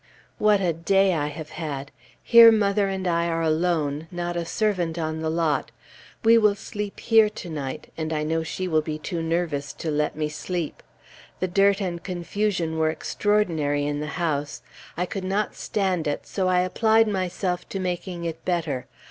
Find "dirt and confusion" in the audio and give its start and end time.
11.47-12.79